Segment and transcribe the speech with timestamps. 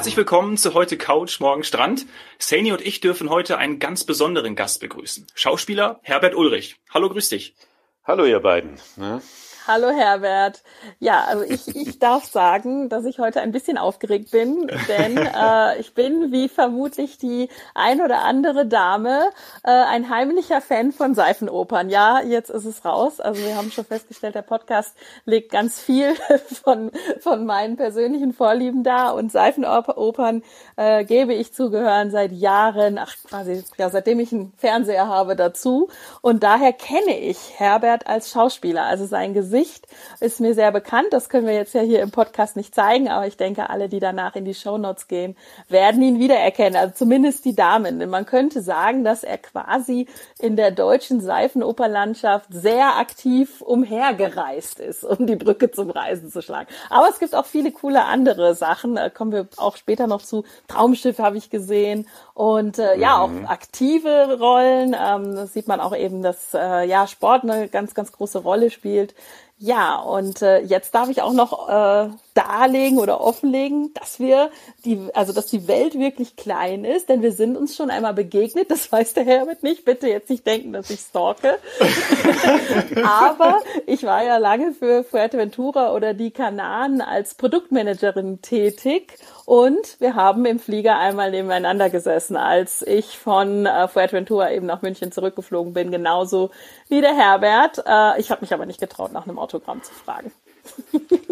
[0.00, 2.06] Herzlich willkommen zu heute Couch, morgen Strand.
[2.38, 5.26] Saini und ich dürfen heute einen ganz besonderen Gast begrüßen.
[5.34, 6.76] Schauspieler Herbert Ulrich.
[6.88, 7.54] Hallo, grüß dich.
[8.02, 8.80] Hallo ihr beiden.
[8.96, 9.20] Ne?
[9.66, 10.62] Hallo Herbert.
[11.00, 15.78] Ja, also ich, ich darf sagen, dass ich heute ein bisschen aufgeregt bin, denn äh,
[15.78, 19.20] ich bin, wie vermutlich die ein oder andere Dame,
[19.62, 21.90] äh, ein heimlicher Fan von Seifenopern.
[21.90, 23.20] Ja, jetzt ist es raus.
[23.20, 24.96] Also wir haben schon festgestellt, der Podcast
[25.26, 26.14] legt ganz viel
[26.64, 26.90] von,
[27.20, 30.42] von meinen persönlichen Vorlieben da und Seifenopern
[30.76, 35.88] äh, gebe ich zugehören seit Jahren, ach quasi, ja, seitdem ich einen Fernseher habe dazu.
[36.22, 39.88] Und daher kenne ich Herbert als Schauspieler, also sein Gesicht Gesicht
[40.20, 41.08] ist mir sehr bekannt.
[41.10, 43.98] Das können wir jetzt ja hier im Podcast nicht zeigen, aber ich denke, alle, die
[43.98, 45.36] danach in die Show Notes gehen,
[45.68, 46.76] werden ihn wiedererkennen.
[46.76, 47.98] Also zumindest die Damen.
[47.98, 50.06] Denn man könnte sagen, dass er quasi
[50.38, 56.68] in der deutschen Seifenoperlandschaft sehr aktiv umhergereist ist, um die Brücke zum Reisen zu schlagen.
[56.88, 58.94] Aber es gibt auch viele coole andere Sachen.
[58.94, 60.44] Da kommen wir auch später noch zu.
[60.68, 63.46] Traumschiff habe ich gesehen und äh, ja auch mhm.
[63.46, 64.94] aktive Rollen.
[64.94, 68.70] Ähm, das sieht man auch eben, dass äh, ja Sport eine ganz ganz große Rolle
[68.70, 69.14] spielt.
[69.62, 74.50] Ja, und äh, jetzt darf ich auch noch äh, darlegen oder offenlegen, dass wir
[74.86, 78.70] die, also dass die Welt wirklich klein ist, denn wir sind uns schon einmal begegnet.
[78.70, 79.84] Das weiß der Herbert nicht.
[79.84, 81.58] Bitte jetzt nicht denken, dass ich stalke.
[83.04, 90.14] Aber ich war ja lange für Fuerteventura oder die Kanaren als Produktmanagerin tätig und wir
[90.14, 95.72] haben im Flieger einmal nebeneinander gesessen, als ich von äh, Fuerteventura eben nach München zurückgeflogen
[95.72, 96.50] bin, genauso
[96.88, 97.82] wie der Herbert.
[97.86, 100.32] Äh, ich habe mich aber nicht getraut, nach einem Autogramm zu fragen.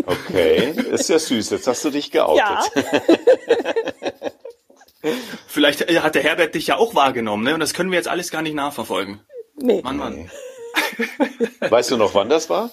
[0.07, 1.51] Okay, ist ja süß.
[1.51, 2.39] Jetzt hast du dich geoutet.
[2.39, 2.65] Ja.
[5.47, 7.55] Vielleicht hat der Herbert dich ja auch wahrgenommen, ne?
[7.55, 9.21] Und das können wir jetzt alles gar nicht nachverfolgen.
[9.57, 9.83] Nee.
[9.83, 10.31] Mann, Mann.
[11.61, 12.71] Weißt du noch, wann das war?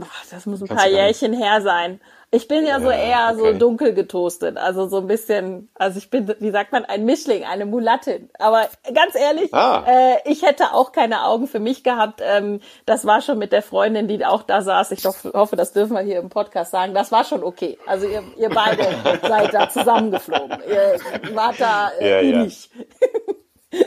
[0.00, 2.00] Ach, das muss ein Kannst paar Jährchen her sein.
[2.32, 3.52] Ich bin ja, ja so eher okay.
[3.52, 7.44] so dunkel getoastet, also so ein bisschen, also ich bin, wie sagt man, ein Mischling,
[7.44, 8.28] eine Mulattin.
[8.38, 9.84] Aber ganz ehrlich, ah.
[9.86, 12.20] äh, ich hätte auch keine Augen für mich gehabt.
[12.22, 14.90] Ähm, das war schon mit der Freundin, die auch da saß.
[14.90, 16.94] Ich hoffe, hoffe, das dürfen wir hier im Podcast sagen.
[16.94, 17.78] Das war schon okay.
[17.86, 18.82] Also ihr, ihr beide
[19.22, 20.58] seid da zusammengeflogen.
[20.68, 20.98] Ihr
[21.34, 22.48] wart da äh, ja, ja.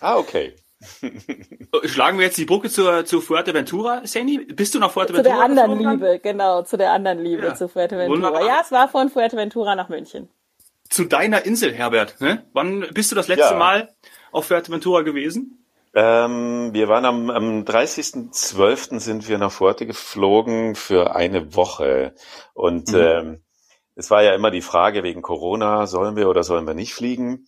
[0.00, 0.54] ah, okay.
[1.84, 4.38] Schlagen wir jetzt die Brücke zur, zu Fuerteventura, Sandy?
[4.38, 5.34] Bist du nach Fuerteventura?
[5.34, 7.54] Zu der anderen Liebe, genau, zu der anderen Liebe, ja.
[7.54, 8.16] zu Fuerteventura.
[8.16, 8.46] Wunderbar.
[8.46, 10.28] Ja, es war von Fuerteventura nach München.
[10.88, 12.20] Zu deiner Insel, Herbert.
[12.20, 12.44] Ne?
[12.52, 13.58] Wann bist du das letzte ja.
[13.58, 13.94] Mal
[14.32, 15.64] auf Fuerteventura gewesen?
[15.94, 18.98] Ähm, wir waren am, am 30.12.
[18.98, 22.14] sind wir nach Fuerte geflogen für eine Woche.
[22.52, 22.98] Und mhm.
[22.98, 23.42] ähm,
[23.94, 27.46] es war ja immer die Frage wegen Corona, sollen wir oder sollen wir nicht fliegen?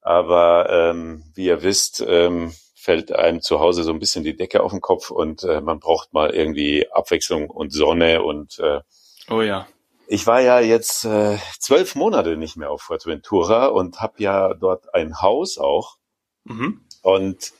[0.00, 4.60] Aber ähm, wie ihr wisst, ähm, fällt einem zu Hause so ein bisschen die Decke
[4.60, 8.80] auf den Kopf und äh, man braucht mal irgendwie Abwechslung und Sonne und äh,
[9.30, 9.68] oh ja.
[10.08, 14.92] Ich war ja jetzt äh, zwölf Monate nicht mehr auf Fuerteventura und habe ja dort
[14.94, 15.96] ein Haus auch.
[16.42, 16.84] Mhm.
[17.02, 17.52] Und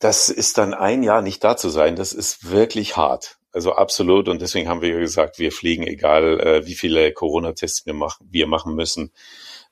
[0.00, 3.38] das ist dann ein Jahr nicht da zu sein, das ist wirklich hart.
[3.52, 4.28] Also absolut.
[4.28, 8.48] Und deswegen haben wir gesagt, wir fliegen, egal äh, wie viele Corona-Tests wir machen, wir
[8.48, 9.12] machen müssen.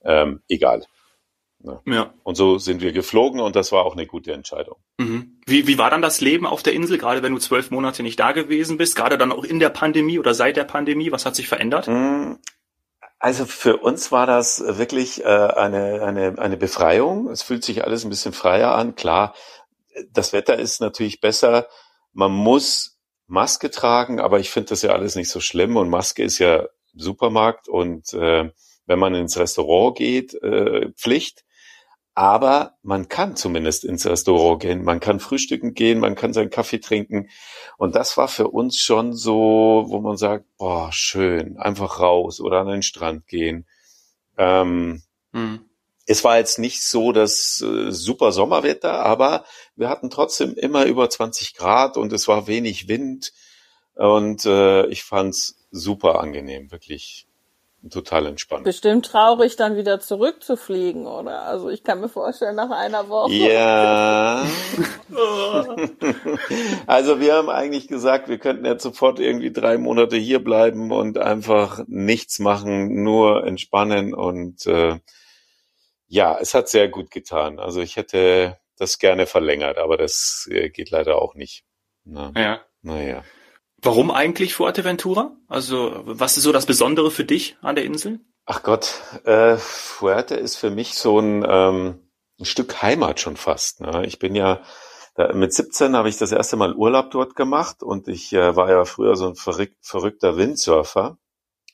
[0.05, 0.87] Ähm, egal.
[1.65, 1.81] Ne?
[1.87, 2.13] Ja.
[2.23, 4.77] Und so sind wir geflogen und das war auch eine gute Entscheidung.
[4.99, 5.41] Mhm.
[5.47, 8.21] Wie, wie war dann das Leben auf der Insel, gerade wenn du zwölf Monate nicht
[8.21, 11.11] da gewesen bist, gerade dann auch in der Pandemie oder seit der Pandemie?
[11.11, 11.89] Was hat sich verändert?
[11.89, 12.35] Mm,
[13.19, 17.31] also für uns war das wirklich äh, eine, eine, eine Befreiung.
[17.31, 18.95] Es fühlt sich alles ein bisschen freier an.
[18.95, 19.35] Klar,
[20.11, 21.67] das Wetter ist natürlich besser.
[22.13, 25.79] Man muss Maske tragen, aber ich finde das ja alles nicht so schlimm.
[25.79, 28.51] Und Maske ist ja Supermarkt und äh,
[28.85, 31.43] wenn man ins Restaurant geht, äh, Pflicht.
[32.15, 36.79] Aber man kann zumindest ins Restaurant gehen, man kann frühstücken gehen, man kann seinen Kaffee
[36.79, 37.29] trinken.
[37.77, 42.61] Und das war für uns schon so, wo man sagt, boah, schön, einfach raus oder
[42.61, 43.67] an den Strand gehen.
[44.38, 45.03] Ähm,
[45.33, 45.65] mhm.
[46.06, 49.44] Es war jetzt nicht so das äh, super Sommerwetter, aber
[49.75, 53.33] wir hatten trotzdem immer über 20 Grad und es war wenig Wind.
[53.97, 57.27] Und äh, ich fand's super angenehm, wirklich
[57.91, 58.65] total entspannt.
[58.65, 61.43] Bestimmt traurig, dann wieder zurückzufliegen, oder?
[61.43, 63.33] Also ich kann mir vorstellen, nach einer Woche.
[63.33, 64.47] Ja.
[66.87, 71.19] also wir haben eigentlich gesagt, wir könnten jetzt sofort irgendwie drei Monate hier bleiben und
[71.19, 74.99] einfach nichts machen, nur entspannen und äh,
[76.07, 77.59] ja, es hat sehr gut getan.
[77.59, 81.65] Also ich hätte das gerne verlängert, aber das äh, geht leider auch nicht.
[82.05, 82.61] Na, ja.
[82.83, 83.25] Naja.
[83.85, 85.37] Warum eigentlich Fuerteventura?
[85.47, 88.21] Also was ist so das Besondere für dich an der Insel?
[88.47, 88.95] Ach Gott,
[89.25, 92.01] äh, Fuerte ist für mich so ein, ähm,
[92.41, 93.83] ein Stück Heimat schon fast.
[93.83, 94.07] Ne?
[94.07, 94.63] Ich bin ja
[95.17, 98.71] da, mit 17 habe ich das erste Mal Urlaub dort gemacht und ich äh, war
[98.71, 101.19] ja früher so ein verrück, verrückter Windsurfer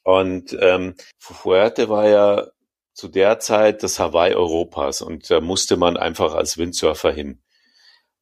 [0.02, 2.48] Und ähm, Fuerte war ja
[2.92, 7.40] zu der Zeit das Hawaii Europas und da musste man einfach als Windsurfer hin.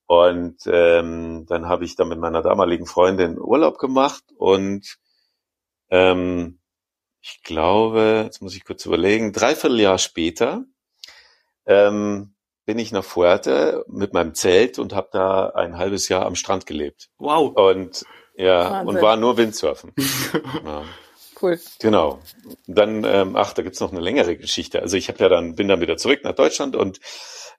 [0.09, 4.97] Und ähm, dann habe ich da mit meiner damaligen Freundin Urlaub gemacht und
[5.91, 6.61] ähm,
[7.21, 10.65] ich glaube, jetzt muss ich kurz überlegen, dreiviertel Jahr später
[11.67, 12.35] ähm,
[12.65, 16.65] bin ich nach Fuerte mit meinem Zelt und habe da ein halbes Jahr am Strand
[16.65, 17.11] gelebt.
[17.19, 17.55] Wow.
[17.55, 18.89] Und ja, Wahnsinn.
[18.97, 19.93] und war nur Windsurfen.
[20.65, 20.85] ja.
[21.41, 21.61] Cool.
[21.81, 22.21] Genau.
[22.67, 24.81] Dann, ähm, ach, da gibt's noch eine längere Geschichte.
[24.81, 26.99] Also ich habe ja dann, bin dann wieder zurück nach Deutschland und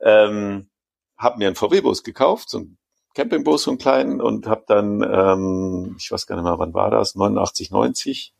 [0.01, 0.71] ähm,
[1.19, 2.77] habe mir einen VW-Bus gekauft, so einen
[3.13, 6.89] Campingbus, so einen kleinen, und habe dann, ähm, ich weiß gar nicht mehr, wann war
[6.89, 8.33] das, 89, 90,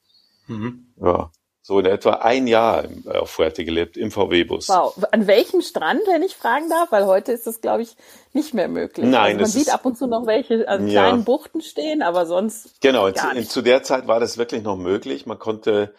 [0.48, 0.88] Mhm.
[1.02, 1.30] ja,
[1.62, 4.70] so in etwa ein Jahr im- auf Fuerte gelebt, im VW-Bus.
[4.70, 4.98] Wow.
[5.12, 6.92] An welchem Strand, wenn ich fragen darf?
[6.92, 7.96] Weil heute ist das, glaube ich,
[8.34, 9.06] nicht mehr möglich.
[9.06, 11.04] Nein, also man sieht ist- ab und zu noch welche also Ja.
[11.08, 13.52] kleinen Buchten stehen, aber sonst Genau, in, gar in, nicht.
[13.52, 15.26] zu der Zeit war das wirklich noch möglich.
[15.28, 15.94] Man konnte,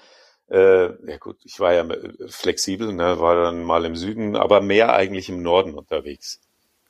[0.50, 4.60] äh, ja gut, ich war ja äh, flexibel, ne, war dann mal im Süden, aber
[4.60, 6.40] mehr eigentlich im Norden unterwegs.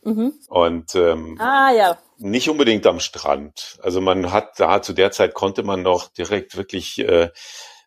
[0.03, 0.33] Mhm.
[0.49, 3.79] Und ähm, Ah ja, nicht unbedingt am Strand.
[3.83, 7.31] Also man hat da zu der Zeit konnte man noch direkt wirklich äh,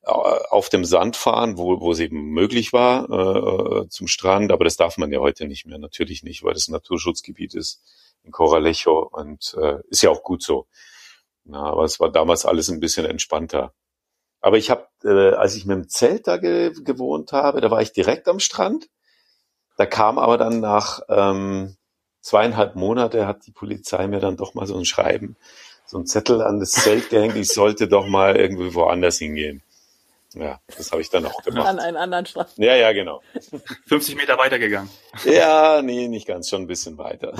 [0.03, 4.75] auf dem Sand fahren, wo, wo es eben möglich war äh, zum Strand, aber das
[4.75, 7.81] darf man ja heute nicht mehr, natürlich nicht, weil das ein Naturschutzgebiet ist
[8.23, 10.67] in Coralejo und äh, ist ja auch gut so.
[11.45, 13.73] Na, aber es war damals alles ein bisschen entspannter.
[14.41, 17.81] Aber ich habe, äh, als ich mit dem Zelt da ge gewohnt habe, da war
[17.81, 18.89] ich direkt am Strand.
[19.77, 21.77] Da kam aber dann nach ähm,
[22.23, 25.35] zweieinhalb Monate hat die Polizei mir dann doch mal so ein Schreiben,
[25.85, 29.61] so ein Zettel an das Zelt gehängt, ich sollte doch mal irgendwie woanders hingehen.
[30.33, 31.79] Ja, das habe ich dann auch an gemacht.
[31.79, 32.49] einen anderen Strand.
[32.57, 33.21] Ja, ja, genau.
[33.85, 34.89] 50 Meter weitergegangen.
[35.25, 37.33] Ja, nee, nicht ganz, schon ein bisschen weiter.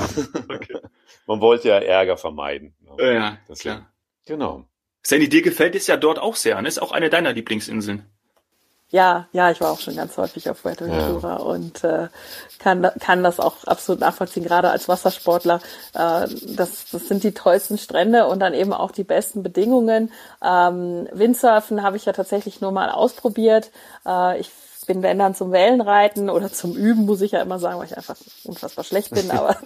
[0.48, 0.78] Okay.
[1.26, 2.76] Man wollte ja Ärger vermeiden.
[2.82, 3.14] ne?
[3.16, 3.76] Ja, Deswegen.
[3.78, 3.94] klar.
[4.28, 4.66] Genau.
[5.02, 6.62] Sandy, dir gefällt es ja dort auch sehr.
[6.62, 6.68] Ne?
[6.68, 8.06] Ist auch eine deiner Lieblingsinseln.
[8.94, 12.10] Ja, ja, ich war auch schon ganz häufig auf Fuerteventura und äh,
[12.60, 15.62] kann, kann das auch absolut nachvollziehen, gerade als Wassersportler.
[15.96, 20.12] Äh, das, das sind die tollsten Strände und dann eben auch die besten Bedingungen.
[20.44, 23.72] Ähm, Windsurfen habe ich ja tatsächlich nur mal ausprobiert.
[24.06, 24.52] Äh, ich
[24.86, 27.98] bin wenn dann zum Wellenreiten oder zum Üben, muss ich ja immer sagen, weil ich
[27.98, 29.58] einfach unfassbar schlecht bin, aber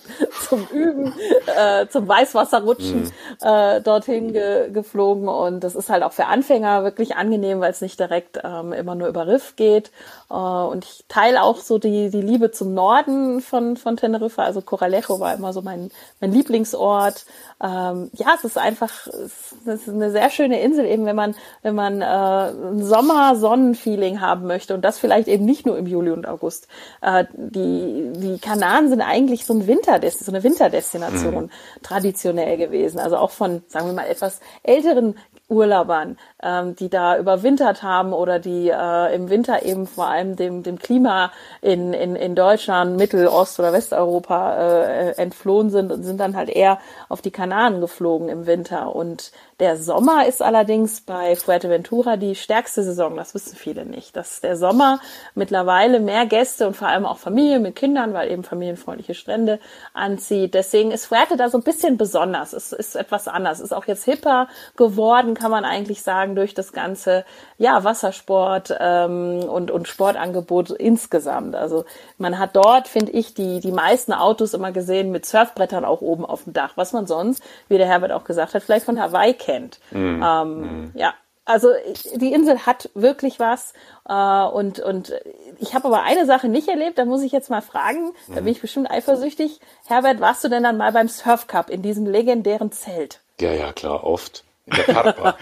[0.47, 1.13] zum Üben,
[1.57, 3.11] äh, zum Weißwasserrutschen
[3.41, 5.27] äh, dorthin ge geflogen.
[5.27, 8.95] Und das ist halt auch für Anfänger wirklich angenehm, weil es nicht direkt ähm, immer
[8.95, 9.91] nur über Riff geht.
[10.29, 14.43] Äh, und ich teile auch so die, die Liebe zum Norden von, von Teneriffa.
[14.43, 17.25] Also Coralejo war immer so mein, mein Lieblingsort.
[17.61, 21.75] Ähm, ja, es ist einfach, es ist eine sehr schöne Insel, eben wenn man, wenn
[21.75, 26.27] man äh, ein Sommer-Sonnenfeeling haben möchte und das vielleicht eben nicht nur im Juli und
[26.27, 26.67] August.
[27.01, 31.49] Äh, die, die Kanaren sind eigentlich so, ein Winterdest so eine Winterdestination
[31.81, 32.99] traditionell gewesen.
[32.99, 35.15] Also auch von, sagen wir mal, etwas älteren
[35.47, 40.63] Urlaubern, ähm, die da überwintert haben oder die äh, im Winter eben vor allem dem,
[40.63, 41.31] dem Klima
[41.61, 46.49] in, in, in Deutschland, Mittel-, Ost- oder Westeuropa äh, entflohen sind und sind dann halt
[46.49, 46.79] eher
[47.09, 48.95] auf die Kanaren geflogen im Winter.
[48.95, 53.15] Und der Sommer ist allerdings bei Fuerteventura die stärkste Saison.
[53.15, 54.15] Das wissen viele nicht.
[54.15, 54.99] Dass der Sommer
[55.33, 59.59] mittlerweile mehr Gäste und vor allem auch Familien mit Kindern, weil eben familienfreundliche Strände
[59.93, 60.53] anzieht.
[60.53, 62.53] Deswegen ist Fuerte da so ein bisschen besonders.
[62.53, 63.59] Es ist etwas anders.
[63.59, 67.25] Ist auch jetzt hipper geworden, kann man eigentlich sagen, durch das ganze
[67.57, 71.55] ja, Wassersport ähm, und, und Sportangebot insgesamt.
[71.55, 71.85] Also
[72.17, 76.25] man hat dort, finde ich, die, die meisten Autos immer gesehen mit Surfbrettern auch oben
[76.25, 79.33] auf dem Dach, was man sonst, wie der Herbert auch gesagt hat, vielleicht von Hawaii
[79.33, 79.79] kennt.
[79.91, 81.13] Ähm, Ja,
[81.45, 81.69] also
[82.15, 83.73] die Insel hat wirklich was
[84.07, 85.13] äh, und und
[85.59, 88.47] ich habe aber eine Sache nicht erlebt, da muss ich jetzt mal fragen, da bin
[88.47, 89.61] ich bestimmt eifersüchtig.
[89.85, 93.21] Herbert, warst du denn dann mal beim Surf Cup in diesem legendären Zelt?
[93.39, 94.43] Ja, ja, klar, oft.
[94.67, 95.37] In der Carpa.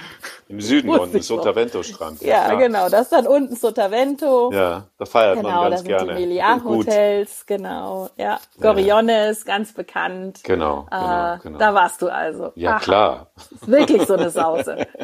[0.48, 1.22] Im Süden unten.
[1.22, 2.22] Sotavento-Strand.
[2.22, 2.58] Ja, klar.
[2.58, 4.51] genau, das ist dann unten Sotavento.
[4.53, 6.15] Ja, da feiert Genau, man da ganz sind gerne.
[6.15, 6.86] die Meliá Gut.
[6.86, 8.10] Hotels, genau.
[8.17, 10.41] Ja, Goriones, ganz bekannt.
[10.44, 11.58] Genau, genau, äh, genau.
[11.58, 12.51] Da warst du also.
[12.55, 13.32] Ja, Aha, klar.
[13.51, 14.86] Ist wirklich so eine Sause.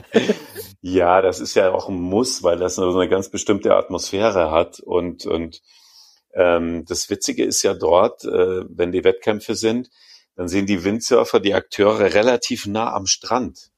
[0.84, 4.80] Ja, das ist ja auch ein Muss, weil das so eine ganz bestimmte Atmosphäre hat.
[4.80, 5.62] Und, und
[6.34, 9.90] ähm, das Witzige ist ja dort, äh, wenn die Wettkämpfe sind,
[10.36, 13.71] dann sind die Windsurfer, die Akteure relativ nah am Strand.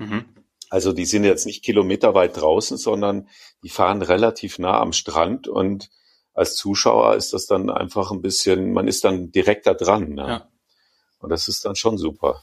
[0.00, 0.24] Mhm.
[0.70, 3.28] Also die sind jetzt nicht kilometerweit draußen, sondern
[3.62, 5.90] die fahren relativ nah am Strand und
[6.32, 10.10] als Zuschauer ist das dann einfach ein bisschen, man ist dann direkt da dran.
[10.10, 10.26] Ne?
[10.28, 10.48] Ja.
[11.18, 12.42] Und das ist dann schon super.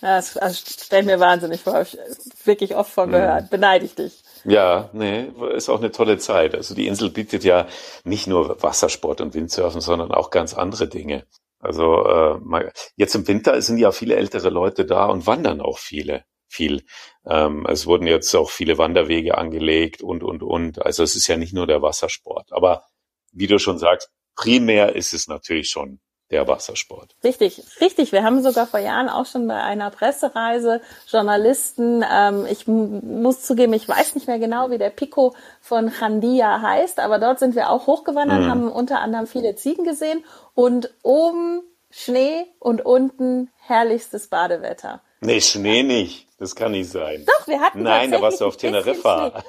[0.00, 1.80] Ja, das, das stellt mir wahnsinnig vor.
[1.80, 1.98] Ich
[2.44, 3.50] wirklich oft von gehört.
[3.50, 4.22] Beneide ich dich.
[4.44, 6.54] Ja, nee, ist auch eine tolle Zeit.
[6.54, 7.66] Also die Insel bietet ja
[8.04, 11.26] nicht nur Wassersport und Windsurfen, sondern auch ganz andere Dinge.
[11.58, 15.78] Also äh, mal- jetzt im Winter sind ja viele ältere Leute da und wandern auch
[15.78, 16.24] viele.
[16.48, 16.84] Viel.
[17.26, 20.84] Ähm, es wurden jetzt auch viele Wanderwege angelegt und, und, und.
[20.84, 22.52] Also es ist ja nicht nur der Wassersport.
[22.52, 22.84] Aber
[23.32, 26.00] wie du schon sagst, primär ist es natürlich schon
[26.30, 27.14] der Wassersport.
[27.22, 28.10] Richtig, richtig.
[28.10, 33.72] Wir haben sogar vor Jahren auch schon bei einer Pressereise Journalisten, ähm, ich muss zugeben,
[33.74, 37.70] ich weiß nicht mehr genau, wie der Pico von Chandia heißt, aber dort sind wir
[37.70, 38.50] auch hochgewandert, mhm.
[38.50, 40.24] haben unter anderem viele Ziegen gesehen
[40.54, 45.02] und oben Schnee und unten herrlichstes Badewetter.
[45.20, 46.26] Nee, Schnee nicht.
[46.38, 47.24] Das kann nicht sein.
[47.24, 49.42] Doch, wir hatten Nein, da warst du auf Teneriffa.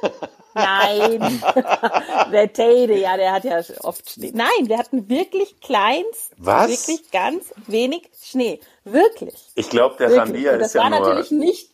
[0.54, 1.20] Nein,
[2.32, 4.32] der Teide, ja, der hat ja oft Schnee.
[4.34, 6.70] Nein, wir hatten wirklich kleinst, Was?
[6.70, 8.62] wirklich ganz wenig Schnee.
[8.86, 9.36] Wirklich.
[9.56, 11.00] Ich glaube, der Randia ist das ja war nur...
[11.00, 11.72] natürlich nicht,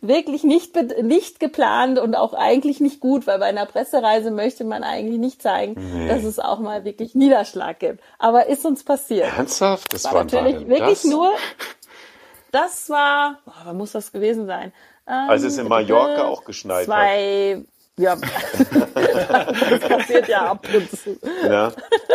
[0.00, 4.84] wirklich nicht, nicht geplant und auch eigentlich nicht gut, weil bei einer Pressereise möchte man
[4.84, 6.06] eigentlich nicht zeigen, nee.
[6.08, 8.00] dass es auch mal wirklich Niederschlag gibt.
[8.18, 9.32] Aber ist uns passiert.
[9.36, 9.92] Ernsthaft?
[9.92, 11.04] Das war, war natürlich wirklich das?
[11.04, 11.32] nur
[12.52, 14.72] das war, oh, wann muss das gewesen sein?
[15.06, 17.66] Ähm, also es ist in Mallorca auch geschneit zwei, hat.
[17.98, 18.16] Ja,
[18.94, 21.18] das passiert ja ab und zu.
[21.42, 21.72] Ja,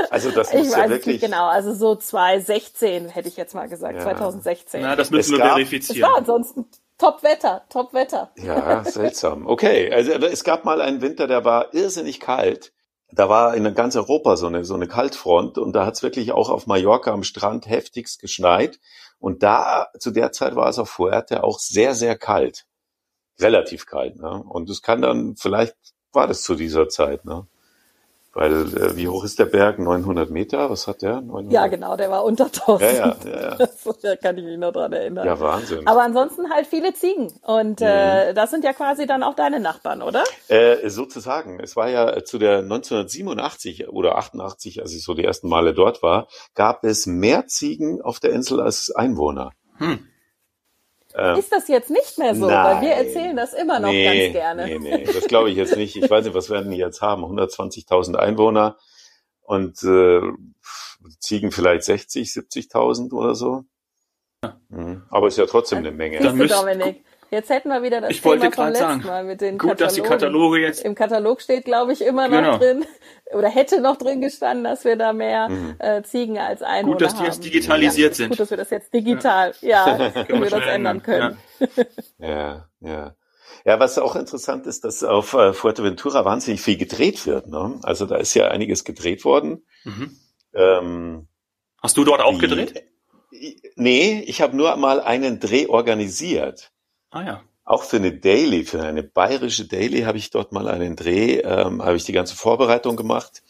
[0.10, 1.22] also das muss ich ja weiß wirklich.
[1.22, 4.04] Nicht genau, also so 2016 hätte ich jetzt mal gesagt, ja.
[4.04, 4.82] 2016.
[4.82, 6.02] Na, das müssen es wir gab, verifizieren.
[6.02, 6.66] Es war ansonsten
[6.98, 8.32] Top-Wetter, Top-Wetter.
[8.38, 9.46] Ja, seltsam.
[9.46, 12.72] Okay, also es gab mal einen Winter, der war irrsinnig kalt.
[13.16, 16.32] Da war in ganz Europa so eine, so eine Kaltfront und da hat es wirklich
[16.32, 18.80] auch auf Mallorca am Strand heftigst geschneit.
[19.20, 22.66] Und da, zu der Zeit war es auf Fuerte auch sehr, sehr kalt.
[23.40, 24.44] Relativ kalt, ne?
[24.44, 25.76] Und es kann dann, vielleicht
[26.12, 27.48] war das zu dieser Zeit, ne?
[28.36, 29.78] Weil, äh, wie hoch ist der Berg?
[29.78, 30.70] 900 Meter?
[30.72, 31.22] Was hat der?
[31.22, 31.54] 900?
[31.54, 32.82] Ja, genau, der war unter 1000.
[32.82, 33.68] Ja, ja, ja, ja.
[34.02, 35.26] da kann ich mich noch dran erinnern.
[35.28, 35.86] Ja, Wahnsinn.
[35.86, 37.32] Aber ansonsten halt viele Ziegen.
[37.44, 37.86] Und Mhm.
[37.86, 40.24] äh, das sind ja quasi dann auch deine Nachbarn, oder?
[40.48, 41.60] Äh, sozusagen.
[41.60, 46.02] Es war ja zu der 1987 oder 88, als ich so die ersten Male dort
[46.02, 49.52] war, gab es mehr Ziegen auf der Insel als Einwohner.
[49.78, 50.08] Hm.
[51.16, 52.48] Ähm, Ist das jetzt nicht mehr so?
[52.48, 52.66] nein.
[52.78, 54.66] Weil wir erzählen das immer noch nee, ganz gerne.
[54.66, 55.96] Nee, nee, das glaube ich jetzt nicht.
[55.96, 57.24] Ich weiß nicht, was werden die jetzt haben?
[57.24, 58.78] 120.000 Einwohner
[59.42, 60.22] und äh,
[61.20, 63.64] Ziegen vielleicht 60, 70.000 oder so.
[64.70, 65.04] Mhm.
[65.10, 66.20] Aber ist ja trotzdem eine Menge.
[66.20, 69.04] Dann müsst- Dominik, jetzt hätten wir wieder das Ich wollte Thema vom gerade letzten sagen,
[69.06, 69.86] Mal mit den Gut, Katalogen.
[69.86, 70.86] dass die Kataloge jetzt.
[70.86, 72.58] Im Katalog steht, glaube ich, immer noch Genau.
[72.58, 72.86] drin
[73.34, 75.76] oder hätte noch drin gestanden, dass wir da mehr Mhm.
[75.80, 77.26] äh, Ziegen als Einwohner Gut, dass die haben.
[77.26, 78.30] jetzt digitalisiert ja, sind.
[78.30, 79.84] Gut, dass wir das jetzt digital, ja,
[80.28, 81.38] können wir das ändern ändern, können.
[82.20, 83.16] Ja, ja.
[83.66, 87.48] Ja, was auch interessant ist, dass auf äh, Fuerteventura wahnsinnig viel gedreht wird.
[87.48, 87.80] Ne?
[87.84, 89.66] Also da ist ja einiges gedreht worden.
[89.86, 90.18] Mhm.
[90.54, 91.28] Ähm,
[91.82, 92.84] Hast du dort auch die- gedreht?
[93.76, 96.72] Nee, ich habe nur mal einen Dreh organisiert.
[97.14, 97.42] Ah ja.
[97.64, 101.82] Auch für eine Daily, für eine bayerische Daily habe ich dort mal einen Dreh, ähm,
[101.82, 103.42] habe ich die ganze Vorbereitung gemacht,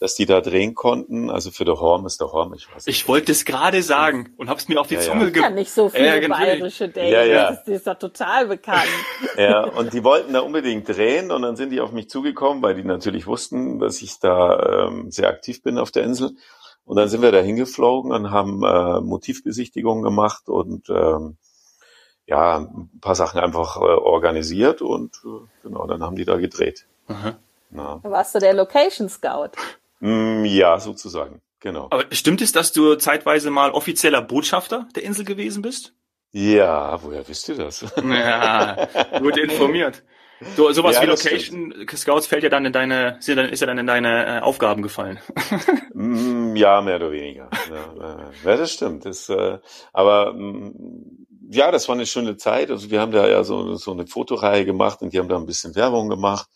[0.00, 1.30] dass die da drehen konnten.
[1.30, 2.94] Also für der Horm ist der Horm, ich weiß nicht.
[2.94, 5.06] Ich wollte es gerade sagen und hab's mir auf die Ja, ja.
[5.06, 5.62] Zunge kann ge...
[5.62, 6.36] nicht so viele Ja, natürlich.
[6.36, 7.12] bayerische Days.
[7.12, 7.50] Ja, ja.
[7.50, 8.82] Das, ist, ist doch total bekannt.
[9.38, 12.74] Ja, und die wollten da unbedingt drehen und dann sind die auf mich zugekommen, weil
[12.74, 16.32] die natürlich wussten, dass ich da ähm, sehr aktiv bin auf der Insel.
[16.84, 21.36] Und dann sind wir da hingeflogen und haben äh, Motivbesichtigungen gemacht und ähm,
[22.26, 26.86] ja, ein paar Sachen einfach äh, organisiert und äh, genau, dann haben die da gedreht.
[27.70, 28.00] Na.
[28.02, 29.50] Da warst du der Location Scout.
[30.00, 31.86] Mm, ja, sozusagen, genau.
[31.90, 35.92] Aber stimmt es, dass du zeitweise mal offizieller Botschafter der Insel gewesen bist?
[36.32, 37.84] Ja, woher wisst ihr das?
[38.04, 38.88] Ja,
[39.20, 40.02] gut informiert.
[40.54, 43.86] So, sowas Ja, wie Location Scouts fällt ja dann in deine, ist ja dann in
[43.86, 45.18] deine äh, Aufgaben gefallen.
[45.94, 47.48] Mm, Ja, mehr oder weniger.
[47.70, 49.06] Ja, äh, ja das stimmt.
[49.06, 49.58] Das, äh,
[49.94, 52.70] aber mm, ja, das war eine schöne Zeit.
[52.70, 55.46] Also wir haben da ja so, so eine Fotoreihe gemacht und die haben da ein
[55.46, 56.48] bisschen Werbung gemacht.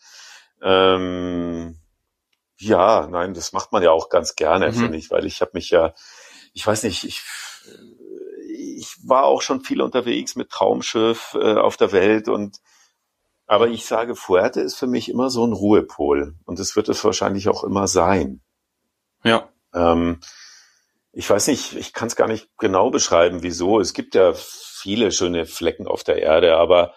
[0.61, 1.77] Ähm,
[2.59, 4.73] ja, nein, das macht man ja auch ganz gerne, Mhm.
[4.73, 5.93] finde ich, weil ich habe mich ja,
[6.53, 7.21] ich weiß nicht, ich,
[8.77, 12.57] ich war auch schon viel unterwegs mit Traumschiff äh, auf der Welt und
[13.47, 17.03] aber ich sage, Fuerte ist für mich immer so ein Ruhepol und das wird es
[17.03, 18.41] wahrscheinlich auch immer sein.
[19.23, 19.49] Ja.
[19.73, 20.21] Ähm,
[21.11, 23.79] ich weiß nicht, ich kann es gar nicht genau beschreiben, wieso.
[23.81, 24.33] Es gibt ja
[24.81, 26.93] viele schöne Flecken auf der Erde, aber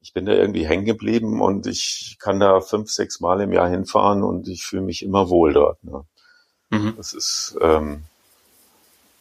[0.00, 3.68] ich bin da irgendwie hängen geblieben und ich kann da fünf, sechs Mal im Jahr
[3.68, 5.82] hinfahren und ich fühle mich immer wohl dort.
[5.82, 6.04] Ne?
[6.70, 6.94] Mhm.
[6.96, 8.04] Das ist ähm,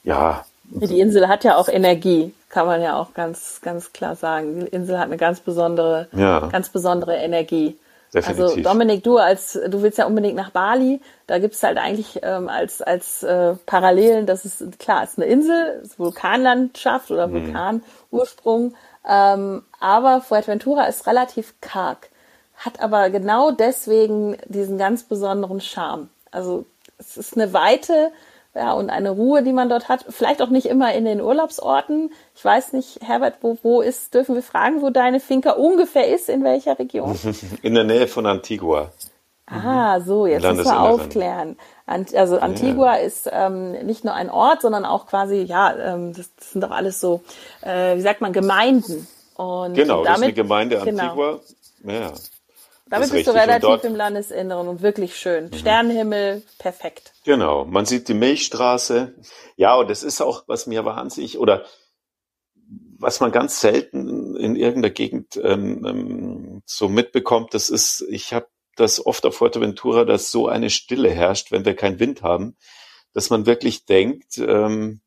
[0.03, 4.59] ja Die Insel hat ja auch Energie, kann man ja auch ganz, ganz klar sagen.
[4.59, 7.77] Die Insel hat eine ganz besondere, ja ganz besondere Energie.
[8.13, 8.43] Definitiv.
[8.43, 11.01] Also Dominik, du als du willst ja unbedingt nach Bali.
[11.27, 15.27] Da gibt's halt eigentlich ähm, als als äh, Parallelen, das ist klar, es ist eine
[15.27, 17.33] Insel, es ist Vulkanlandschaft oder Mhm.
[18.11, 18.75] Vulkanursprung,
[19.07, 22.09] ähm, aber Fuerteventura ist relativ karg,
[22.57, 26.09] hat aber genau deswegen diesen ganz besonderen Charme.
[26.31, 26.65] Also
[26.97, 28.11] es ist eine weite
[28.55, 30.05] ja, und eine Ruhe, die man dort hat.
[30.09, 32.11] Vielleicht auch nicht immer in den Urlaubsorten.
[32.35, 36.29] Ich weiß nicht, Herbert, wo, wo ist, dürfen wir fragen, wo deine Finca ungefähr ist,
[36.29, 37.17] in welcher Region?
[37.61, 38.91] In der Nähe von Antigua.
[39.45, 41.57] Ah, so, jetzt müssen wir aufklären.
[41.85, 43.03] Also Antigua ja.
[43.03, 46.71] ist ähm, nicht nur ein Ort, sondern auch quasi, ja, ähm, das, das sind doch
[46.71, 47.21] alles so,
[47.61, 49.05] äh, wie sagt man, Gemeinden.
[49.35, 51.03] Und genau, damit, das ist eine Gemeinde genau.
[51.03, 51.39] Antigua.
[51.81, 51.99] Genau.
[51.99, 52.11] Ja.
[52.89, 55.45] Damit bist du relativ im Landesinneren und wirklich schön.
[55.45, 55.57] Mhm.
[55.57, 57.13] Sternenhimmel, perfekt.
[57.23, 59.15] Genau, man sieht die Milchstraße.
[59.55, 61.65] Ja, und das ist auch, was mir wahnsinnig, oder
[62.97, 68.47] was man ganz selten in irgendeiner Gegend ähm, ähm so mitbekommt, das ist, ich habe
[68.75, 72.55] das oft auf Fuerteventura, dass so eine Stille herrscht, wenn wir keinen Wind haben,
[73.13, 75.01] dass man wirklich denkt, ähm,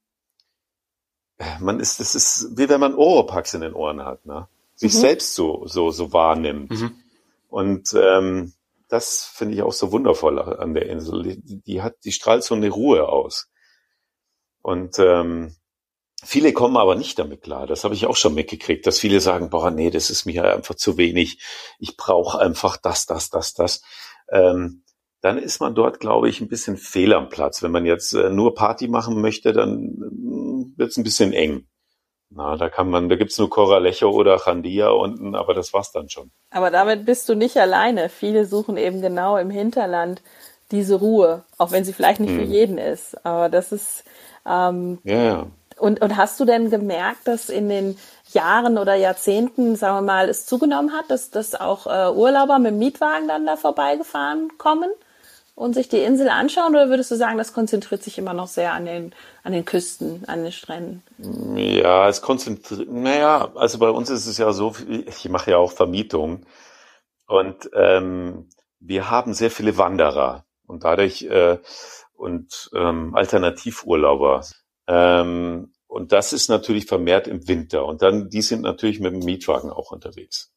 [1.61, 4.49] man ist, das ist wie wenn man Oropax in den Ohren hat, ne?
[4.75, 4.99] sich mhm.
[4.99, 6.71] selbst so so so wahrnimmt.
[6.71, 7.03] Mhm.
[7.49, 8.53] Und ähm,
[8.89, 11.23] das finde ich auch so wundervoll an der Insel.
[11.23, 13.49] Die, die, hat, die strahlt so eine Ruhe aus.
[14.63, 15.57] Und ähm,
[16.23, 17.67] viele kommen aber nicht damit klar.
[17.67, 20.75] Das habe ich auch schon mitgekriegt, dass viele sagen, boah, nee, das ist mir einfach
[20.75, 21.43] zu wenig.
[21.79, 23.83] Ich brauche einfach das, das, das, das.
[24.31, 24.83] Ähm,
[25.21, 27.63] dann ist man dort, glaube ich, ein bisschen fehl am Platz.
[27.63, 31.67] Wenn man jetzt äh, nur Party machen möchte, dann äh, wird es ein bisschen eng.
[32.31, 36.09] Na, da kann man, da gibt's nur Coralejo oder Chandia unten, aber das war's dann
[36.09, 36.31] schon.
[36.51, 38.09] Aber damit bist du nicht alleine.
[38.09, 40.23] Viele suchen eben genau im Hinterland
[40.73, 42.39] diese Ruhe, auch wenn sie vielleicht nicht hm.
[42.39, 43.25] für jeden ist.
[43.25, 44.05] Aber das ist
[44.47, 45.47] ähm, ja, ja.
[45.79, 47.99] Und, und hast du denn gemerkt, dass in den
[48.33, 52.73] Jahren oder Jahrzehnten, sagen wir mal, es zugenommen hat, dass, dass auch äh, Urlauber mit
[52.73, 54.89] dem Mietwagen dann da vorbeigefahren kommen?
[55.57, 58.73] Und sich die Insel anschauen oder würdest du sagen, das konzentriert sich immer noch sehr
[58.75, 61.03] an den, an den Küsten, an den Stränden?
[61.57, 65.73] Ja, es konzentriert, naja, also bei uns ist es ja so, ich mache ja auch
[65.73, 66.47] Vermietung
[67.27, 71.59] und ähm, wir haben sehr viele Wanderer und dadurch äh,
[72.15, 74.45] und ähm, Alternativurlauber.
[74.87, 77.87] Ähm, und das ist natürlich vermehrt im Winter.
[77.87, 80.53] Und dann, die sind natürlich mit dem Mietwagen auch unterwegs.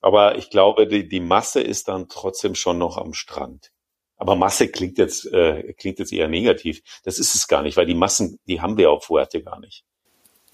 [0.00, 3.72] Aber ich glaube, die, die Masse ist dann trotzdem schon noch am Strand.
[4.16, 6.82] Aber Masse klingt jetzt, äh, klingt jetzt eher negativ.
[7.04, 9.84] Das ist es gar nicht, weil die Massen, die haben wir auf Fuerte gar nicht.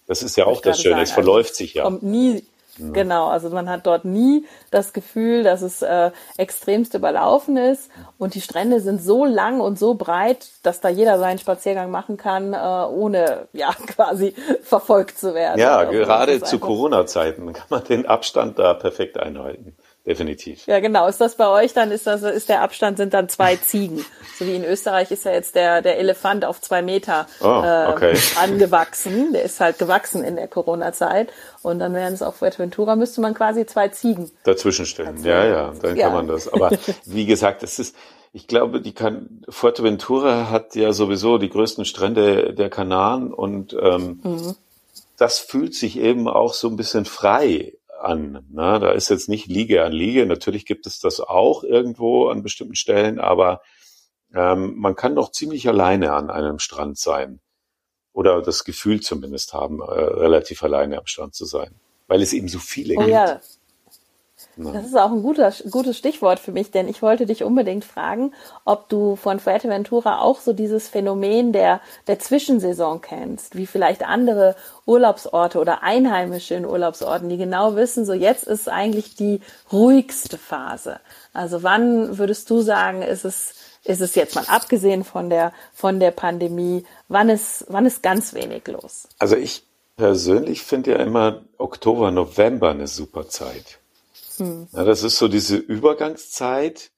[0.07, 1.85] Das ist ja auch das Schöne, sagen, es verläuft also, sich ja.
[1.85, 2.45] Kommt nie,
[2.77, 2.91] ja.
[2.91, 8.35] genau, also man hat dort nie das Gefühl, dass es äh, extremst überlaufen ist und
[8.35, 12.53] die Strände sind so lang und so breit, dass da jeder seinen Spaziergang machen kann,
[12.53, 15.61] äh, ohne ja quasi verfolgt zu werden.
[15.61, 20.67] Ja, also, gerade zu Corona-Zeiten kann man den Abstand da perfekt einhalten definitiv.
[20.67, 21.07] Ja, genau.
[21.07, 24.05] Ist das bei euch dann, ist das, ist der Abstand, sind dann zwei Ziegen.
[24.39, 28.15] So wie in Österreich ist ja jetzt der, der Elefant auf zwei Meter oh, okay.
[28.15, 29.35] äh, angewachsen.
[29.35, 31.31] Der ist halt gewachsen in der Corona-Zeit.
[31.63, 34.31] Und dann wären es auf Fuerteventura, müsste man quasi zwei Ziegen.
[34.45, 35.23] Dazwischen stellen.
[35.23, 36.07] Ja, ja, dann ja.
[36.07, 36.49] kann man das.
[36.49, 36.71] Aber
[37.05, 37.95] wie gesagt, es ist,
[38.33, 44.21] ich glaube, die kann, Fuerteventura hat ja sowieso die größten Strände der Kanaren und ähm,
[44.23, 44.55] mhm.
[45.19, 48.47] das fühlt sich eben auch so ein bisschen frei an.
[48.51, 48.79] Ne?
[48.81, 50.27] Da ist jetzt nicht Liege an Liege.
[50.27, 53.63] Natürlich gibt es das auch irgendwo an bestimmten Stellen, aber
[54.35, 57.41] ähm, man kann doch ziemlich alleine an einem Strand sein.
[58.13, 61.75] Oder das Gefühl zumindest haben, äh, relativ alleine am Strand zu sein.
[62.09, 63.11] Weil es eben so viele oh, gibt.
[63.11, 63.41] Ja.
[64.57, 68.35] Das ist auch ein guter, gutes Stichwort für mich, denn ich wollte dich unbedingt fragen,
[68.65, 74.55] ob du von Fuerteventura auch so dieses Phänomen der, der Zwischensaison kennst, wie vielleicht andere
[74.85, 79.41] Urlaubsorte oder Einheimische in Urlaubsorten, die genau wissen, so jetzt ist eigentlich die
[79.73, 81.01] ruhigste Phase.
[81.33, 85.99] Also wann würdest du sagen, ist es, ist es jetzt mal abgesehen von der, von
[85.99, 89.09] der Pandemie, wann ist, wann ist ganz wenig los?
[89.19, 89.65] Also ich
[89.97, 93.79] persönlich finde ja immer Oktober, November eine super Zeit.
[94.39, 94.69] Hm.
[94.73, 96.91] Ja, das ist so diese Übergangszeit.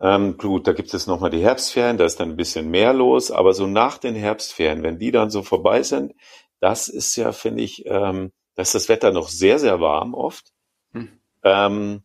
[0.00, 3.30] Ähm, gut, da gibt es nochmal die Herbstferien, da ist dann ein bisschen mehr los,
[3.30, 6.12] aber so nach den Herbstferien, wenn die dann so vorbei sind,
[6.58, 10.52] das ist ja, finde ich, ähm, da ist das Wetter noch sehr, sehr warm oft.
[10.92, 11.20] Hm.
[11.44, 12.02] Ähm,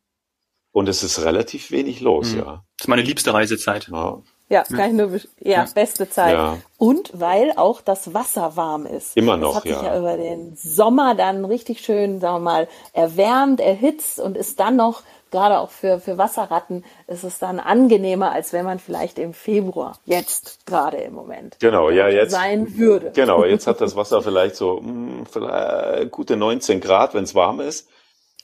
[0.72, 2.38] und es ist relativ wenig los, hm.
[2.40, 2.66] ja.
[2.78, 3.88] Das ist meine liebste Reisezeit.
[3.88, 4.22] Ja.
[4.50, 6.34] Ja, kann ich nur, ja, beste Zeit.
[6.34, 6.58] Ja.
[6.78, 9.18] Und weil auch das Wasser warm ist.
[9.18, 9.80] Immer noch, das hat ja.
[9.80, 14.60] sich ja über den Sommer dann richtig schön, sagen wir mal, erwärmt, erhitzt und ist
[14.62, 19.20] dann noch, gerade auch für, für Wasserratten, ist es dann angenehmer, als wenn man vielleicht
[19.20, 23.12] im Februar, jetzt gerade im Moment, genau, ja, jetzt, sein würde.
[23.14, 27.36] Genau, jetzt hat das Wasser vielleicht so mh, hm, vielleicht gute 19 Grad, wenn es
[27.36, 27.90] warm ist.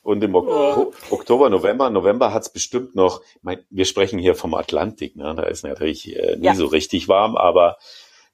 [0.03, 5.15] Und im ok Oktober, November, November hat's bestimmt noch, mein, wir sprechen hier vom Atlantik,
[5.15, 5.33] ne?
[5.35, 6.55] da ist natürlich äh, nie ja.
[6.55, 7.77] so richtig warm, aber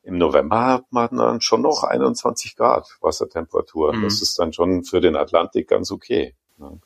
[0.02, 3.94] im November hat man dann schon noch 21 Grad Wassertemperatur.
[3.94, 4.04] Mhm.
[4.04, 6.34] Das ist dann schon für den Atlantik ganz okay.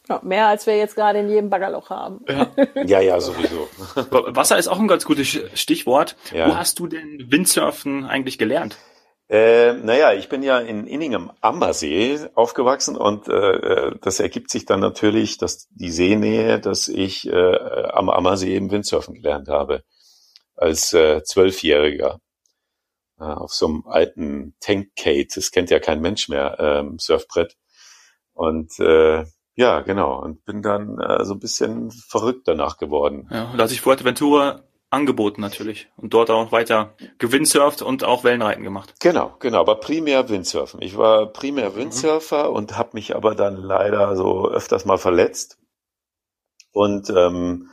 [0.07, 2.23] Ja, mehr als wir jetzt gerade in jedem Baggerloch haben.
[2.27, 2.47] Ja,
[2.85, 3.67] ja, ja sowieso.
[4.11, 6.15] Wasser ist auch ein ganz gutes Stichwort.
[6.31, 6.49] Ja.
[6.49, 8.77] Wo hast du denn Windsurfen eigentlich gelernt?
[9.33, 14.79] Äh, naja, ich bin ja in Inningham Ammersee aufgewachsen und äh, das ergibt sich dann
[14.79, 17.55] natürlich, dass die Seenähe, dass ich äh,
[17.93, 19.83] am Ammersee eben Windsurfen gelernt habe
[20.55, 22.19] als äh, Zwölfjähriger
[23.19, 27.55] äh, auf so einem alten Tankcade, das kennt ja kein Mensch mehr, ähm, Surfbrett.
[28.33, 30.21] Und äh, ja, genau.
[30.21, 33.27] Und bin dann äh, so ein bisschen verrückt danach geworden.
[33.31, 34.61] Ja, und da hat sich Fuerteventura
[34.93, 38.93] angeboten natürlich und dort auch weiter gewindsurft und auch Wellenreiten gemacht.
[38.99, 40.81] Genau, genau, aber primär Windsurfen.
[40.81, 41.75] Ich war primär mhm.
[41.75, 42.55] Windsurfer mhm.
[42.55, 45.57] und habe mich aber dann leider so öfters mal verletzt
[46.71, 47.69] und ähm,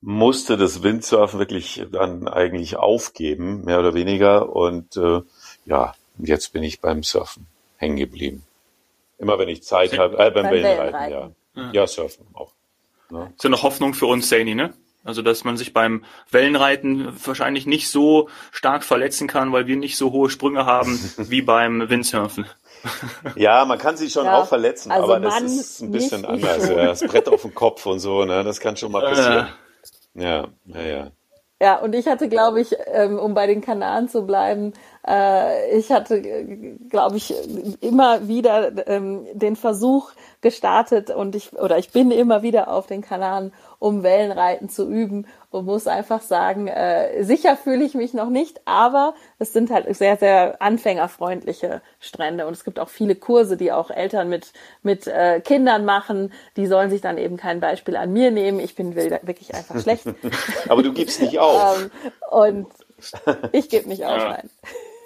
[0.00, 4.54] musste das Windsurfen wirklich dann eigentlich aufgeben, mehr oder weniger.
[4.54, 5.22] Und äh,
[5.64, 7.46] ja, jetzt bin ich beim Surfen
[7.76, 8.44] hängen geblieben.
[9.18, 11.62] Immer wenn ich Zeit habe, äh, beim, beim Wellenreiten, Wellenreiten, ja.
[11.62, 11.72] ja.
[11.72, 12.52] Ja, surfen auch.
[13.10, 13.32] Ne?
[13.34, 14.74] Ist ja eine Hoffnung für uns, Sani, ne?
[15.06, 19.96] Also, dass man sich beim Wellenreiten wahrscheinlich nicht so stark verletzen kann, weil wir nicht
[19.96, 22.46] so hohe Sprünge haben wie beim Windsurfen.
[23.36, 26.68] Ja, man kann sich schon ja, auch verletzen, also aber das ist ein bisschen anders.
[26.68, 29.48] Ja, das Brett auf dem Kopf und so, ne, das kann schon mal passieren.
[30.14, 31.10] Ja, ja, ja.
[31.60, 34.74] Ja, und ich hatte, glaube ich, ähm, um bei den Kanaren zu bleiben,
[35.72, 36.20] ich hatte,
[36.88, 37.32] glaube ich,
[37.80, 43.02] immer wieder ähm, den Versuch gestartet und ich oder ich bin immer wieder auf den
[43.02, 48.28] Kanaren, um Wellenreiten zu üben und muss einfach sagen, äh, sicher fühle ich mich noch
[48.28, 53.56] nicht, aber es sind halt sehr, sehr anfängerfreundliche Strände und es gibt auch viele Kurse,
[53.56, 57.96] die auch Eltern mit, mit äh, Kindern machen, die sollen sich dann eben kein Beispiel
[57.96, 58.60] an mir nehmen.
[58.60, 60.04] Ich bin wirklich einfach schlecht.
[60.68, 61.80] aber du gibst nicht auf.
[61.80, 61.90] ähm,
[62.30, 62.66] und
[63.52, 64.50] ich gebe nicht auf, nein.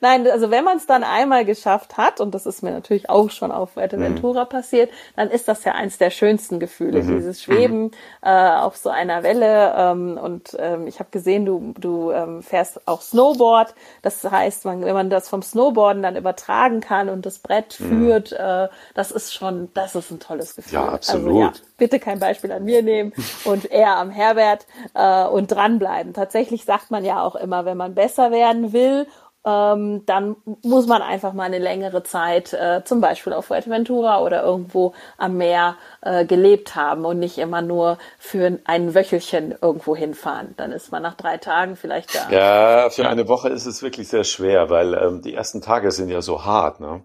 [0.00, 3.30] Nein, also wenn man es dann einmal geschafft hat, und das ist mir natürlich auch
[3.30, 4.48] schon auf Fuerteventura mhm.
[4.48, 7.16] passiert, dann ist das ja eins der schönsten Gefühle, mhm.
[7.16, 7.90] dieses Schweben mhm.
[8.22, 9.74] äh, auf so einer Welle.
[9.76, 13.74] Ähm, und ähm, ich habe gesehen, du, du ähm, fährst auch Snowboard.
[14.02, 17.88] Das heißt, man, wenn man das vom Snowboarden dann übertragen kann und das Brett mhm.
[17.88, 20.74] führt, äh, das ist schon, das ist ein tolles Gefühl.
[20.74, 21.28] Ja, absolut.
[21.28, 23.12] Also, ja, bitte kein Beispiel an mir nehmen
[23.44, 26.12] und eher am Herbert äh, und dranbleiben.
[26.12, 29.06] Tatsächlich sagt man ja auch immer, wenn man besser werden will
[29.44, 34.42] ähm, dann muss man einfach mal eine längere Zeit äh, zum Beispiel auf Fuerteventura oder
[34.42, 40.54] irgendwo am Meer äh, gelebt haben und nicht immer nur für ein Wöchelchen irgendwo hinfahren.
[40.58, 42.30] Dann ist man nach drei Tagen vielleicht da.
[42.30, 46.10] Ja, für eine Woche ist es wirklich sehr schwer, weil ähm, die ersten Tage sind
[46.10, 46.80] ja so hart.
[46.80, 47.02] Ne?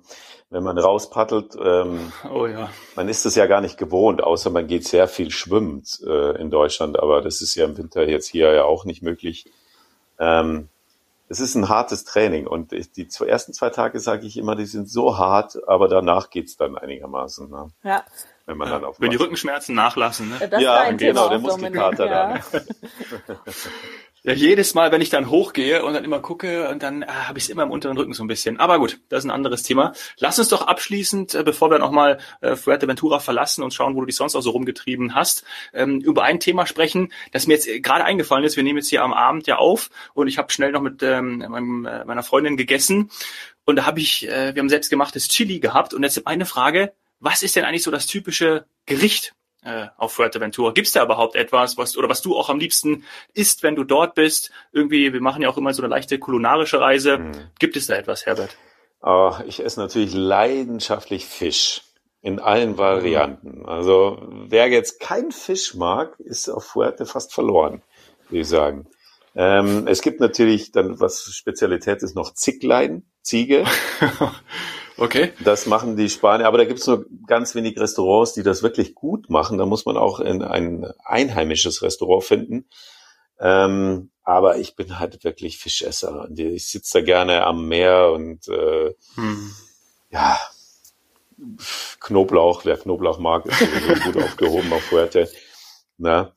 [0.50, 2.70] Wenn man rauspaddelt, ähm, oh ja.
[2.98, 6.52] man ist es ja gar nicht gewohnt, außer man geht sehr viel schwimmend äh, in
[6.52, 9.46] Deutschland, aber das ist ja im Winter jetzt hier ja auch nicht möglich.
[10.20, 10.70] Ähm,
[11.28, 14.66] es ist ein hartes Training und die zwei, ersten zwei Tage sage ich immer, die
[14.66, 17.50] sind so hart, aber danach geht's dann einigermaßen.
[17.50, 17.72] Ne?
[17.84, 18.04] Ja.
[18.46, 20.30] Wenn man ja, dann auf Wenn die Rückenschmerzen nachlassen.
[20.30, 20.50] Ne?
[20.52, 22.34] Ja, ja genau, der Muskelkater ja.
[22.34, 23.44] dann.
[24.26, 27.38] Ja, jedes Mal, wenn ich dann hochgehe und dann immer gucke und dann äh, habe
[27.38, 28.60] ich es immer im unteren Rücken so ein bisschen.
[28.60, 29.94] Aber gut, das ist ein anderes Thema.
[30.18, 34.08] Lass uns doch abschließend, äh, bevor wir nochmal äh, Fuerteventura verlassen und schauen, wo du
[34.08, 37.82] dich sonst auch so rumgetrieben hast, ähm, über ein Thema sprechen, das mir jetzt äh,
[37.82, 38.56] gerade eingefallen ist.
[38.56, 41.46] Wir nehmen jetzt hier am Abend ja auf und ich habe schnell noch mit ähm,
[41.48, 43.12] meinem, äh, meiner Freundin gegessen
[43.64, 47.44] und da habe ich, äh, wir haben selbstgemachtes Chili gehabt und jetzt eine Frage, was
[47.44, 50.72] ist denn eigentlich so das typische Gericht äh, auf Fuerteventura.
[50.72, 53.84] Gibt es da überhaupt etwas, was oder was du auch am liebsten isst, wenn du
[53.84, 54.52] dort bist?
[54.72, 57.18] Irgendwie, wir machen ja auch immer so eine leichte kulinarische Reise.
[57.18, 57.32] Hm.
[57.60, 58.56] Gibt es da etwas, Herbert?
[59.02, 61.82] Oh, ich esse natürlich leidenschaftlich Fisch
[62.22, 63.66] in allen Varianten.
[63.66, 67.82] Also wer jetzt kein Fisch mag, ist auf Fuerte fast verloren,
[68.30, 68.88] würde ich sagen.
[69.36, 73.66] Ähm, es gibt natürlich dann, was Spezialität ist, noch Zicklein, Ziege.
[74.98, 75.34] Okay.
[75.44, 79.30] Das machen die Spanier, aber da gibt's nur ganz wenig Restaurants, die das wirklich gut
[79.30, 79.58] machen.
[79.58, 82.70] Da muss man auch in ein einheimisches Restaurant finden.
[83.40, 86.30] Ähm, aber ich bin halt wirklich Fischesser.
[86.36, 89.52] Ich sitze da gerne am Meer und äh, hm.
[90.10, 90.40] ja,
[92.00, 95.30] Knoblauch, wer Knoblauch mag, ist sowieso gut aufgehoben auf Fuerte.
[95.98, 96.34] Na?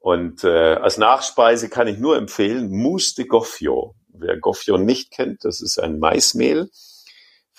[0.00, 3.94] Und äh, als Nachspeise kann ich nur empfehlen Mousse de Goffio.
[4.08, 6.70] Wer Goffio nicht kennt, das ist ein Maismehl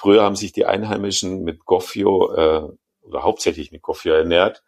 [0.02, 2.68] Früher haben sich die Einheimischen mit Goffio äh,
[3.04, 4.64] oder hauptsächlich mit Goffio ernährt.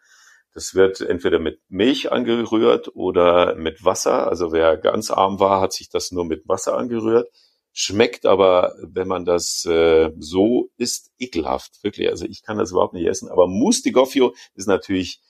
[0.52, 4.28] Das wird entweder mit Milch angerührt oder mit Wasser.
[4.28, 7.28] Also wer ganz arm war, hat sich das nur mit Wasser angerührt.
[7.72, 11.82] Schmeckt aber, wenn man das äh, so isst, ekelhaft.
[11.82, 12.10] Wirklich.
[12.10, 13.28] Also ich kann das überhaupt nicht essen.
[13.28, 15.20] Aber Mousse de Goffio ist natürlich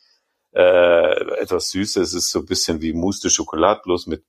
[0.52, 2.08] äh, etwas Süßes.
[2.08, 4.22] Es ist so ein bisschen wie Mousse de Schokolade, bloß mit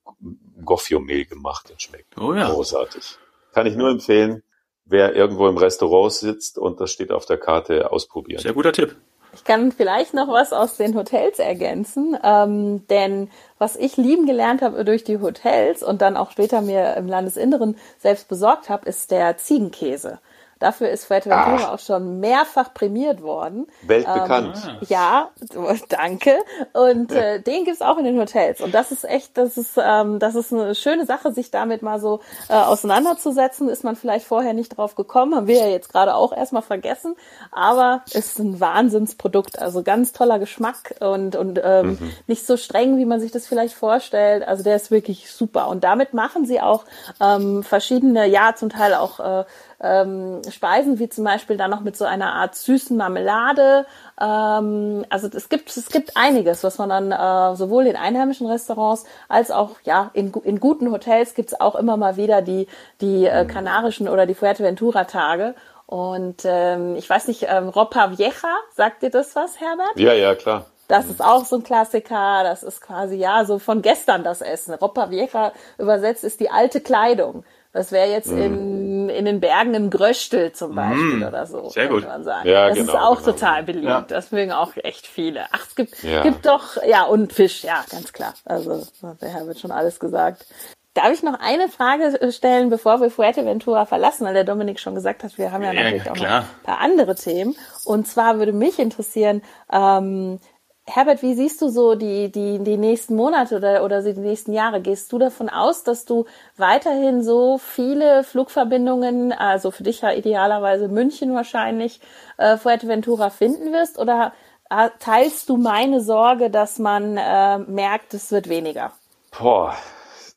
[0.63, 1.69] Goffio-Mehl gemacht.
[1.69, 2.49] Das schmeckt oh ja.
[2.49, 3.17] großartig.
[3.51, 4.41] Kann ich nur empfehlen.
[4.85, 8.41] Wer irgendwo im Restaurant sitzt und das steht auf der Karte, ausprobieren.
[8.41, 8.95] Sehr guter Tipp.
[9.33, 14.61] Ich kann vielleicht noch was aus den Hotels ergänzen, ähm, denn was ich lieben gelernt
[14.61, 19.11] habe durch die Hotels und dann auch später mir im Landesinneren selbst besorgt habe, ist
[19.11, 20.19] der Ziegenkäse.
[20.59, 23.67] Dafür ist Fuerteventura auch schon mehrfach prämiert worden.
[23.81, 24.57] Weltbekannt.
[24.67, 25.29] Ähm, ja,
[25.89, 26.37] danke.
[26.71, 28.61] Und äh, den gibt's auch in den Hotels.
[28.61, 31.99] Und das ist echt, das ist, ähm, das ist eine schöne Sache, sich damit mal
[31.99, 33.67] so äh, auseinanderzusetzen.
[33.67, 37.15] Ist man vielleicht vorher nicht drauf gekommen, haben wir ja jetzt gerade auch erstmal vergessen.
[37.51, 39.59] Aber ist ein Wahnsinnsprodukt.
[39.59, 42.13] Also ganz toller Geschmack und, und ähm, mhm.
[42.27, 44.47] nicht so streng, wie man sich das vielleicht vorstellt.
[44.47, 45.67] Also der ist wirklich super.
[45.67, 46.85] Und damit machen sie auch
[47.19, 49.43] ähm, verschiedene, ja, zum Teil auch äh,
[49.85, 53.85] ähm, Speisen, wie zum Beispiel dann noch mit so einer Art süßen Marmelade.
[54.19, 59.05] Ähm, also es gibt, es gibt einiges, was man dann äh, sowohl in einheimischen Restaurants
[59.29, 62.67] als auch ja in, in guten Hotels gibt's auch immer mal wieder die,
[63.01, 65.55] die äh, kanarischen oder die Fuerteventura-Tage.
[65.85, 68.31] Und ähm, ich weiß nicht, ähm, Ropa Vieja,
[68.73, 69.97] sagt dir das was, Herbert?
[69.97, 70.65] Ja, ja, klar.
[70.87, 72.43] Das ist auch so ein Klassiker.
[72.43, 74.73] Das ist quasi ja so von gestern das Essen.
[74.75, 77.43] Ropa Vieja übersetzt ist die alte Kleidung.
[77.75, 78.37] Das wäre jetzt mm.
[78.37, 81.23] in, in den Bergen im Gröstel zum Beispiel mm.
[81.23, 81.67] oder so.
[81.67, 82.05] Sehr gut.
[82.05, 82.47] Man sagen.
[82.47, 83.31] Ja, das genau, ist auch genau.
[83.33, 83.85] total beliebt.
[83.85, 84.05] Ja.
[84.07, 85.43] Das mögen auch echt viele.
[85.51, 86.23] Ach, es gibt, ja.
[86.23, 88.33] gibt doch, ja, und Fisch, ja, ganz klar.
[88.45, 88.81] Also,
[89.21, 90.45] der Herr wird schon alles gesagt.
[90.93, 95.25] Darf ich noch eine Frage stellen, bevor wir Fuerteventura verlassen, weil der Dominik schon gesagt
[95.25, 97.57] hat, wir haben ja, ja natürlich auch noch ein paar andere Themen.
[97.83, 100.39] Und zwar würde mich interessieren, ähm,
[100.87, 104.81] Herbert, wie siehst du so die, die, die nächsten Monate oder, oder die nächsten Jahre?
[104.81, 106.25] Gehst du davon aus, dass du
[106.57, 112.01] weiterhin so viele Flugverbindungen, also für dich ja idealerweise München wahrscheinlich,
[112.37, 113.97] äh, Fuerteventura finden wirst?
[113.97, 114.33] Oder
[114.69, 118.91] äh, teilst du meine Sorge, dass man äh, merkt, es wird weniger?
[119.35, 119.75] Boah,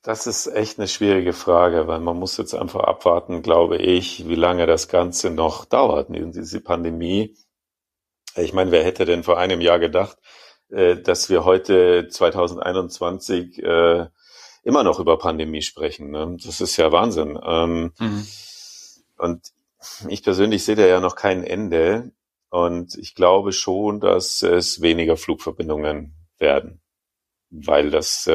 [0.02, 4.34] das ist echt eine schwierige Frage, weil man muss jetzt einfach abwarten, glaube ich, wie
[4.34, 7.36] lange das Ganze noch dauert, diese Pandemie.
[8.34, 10.16] Ich meine, wer hätte denn vor einem Jahr gedacht,
[10.70, 14.06] äh, dass wir heute 2021 äh,
[14.62, 16.10] immer noch über Pandemie sprechen.
[16.10, 16.36] Ne?
[16.44, 17.38] Das ist ja Wahnsinn.
[17.42, 18.26] Ähm, mhm.
[19.16, 19.42] Und
[20.08, 22.12] ich persönlich sehe da ja noch kein Ende.
[22.50, 26.80] Und ich glaube schon, dass es weniger Flugverbindungen werden,
[27.50, 28.32] weil das äh,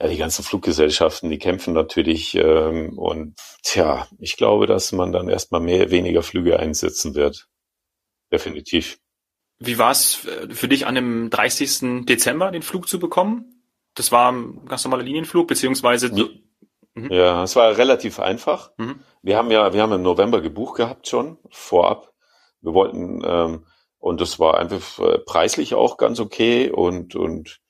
[0.00, 5.28] ja, die ganzen Fluggesellschaften, die kämpfen natürlich ähm, und tja, ich glaube, dass man dann
[5.28, 7.48] erstmal mehr weniger Flüge einsetzen wird.
[8.32, 8.99] Definitiv.
[9.60, 12.06] Wie war es äh, für dich an dem 30.
[12.06, 13.62] Dezember den Flug zu bekommen?
[13.94, 16.10] Das war ein ganz normaler Linienflug, beziehungsweise.
[16.14, 16.24] Ja,
[16.94, 17.12] mhm.
[17.12, 18.72] ja es war relativ einfach.
[18.78, 19.00] Mhm.
[19.22, 22.12] Wir haben ja, wir haben im November gebucht gehabt schon, vorab.
[22.62, 23.66] Wir wollten, ähm,
[23.98, 27.60] und das war einfach äh, preislich auch ganz okay und, und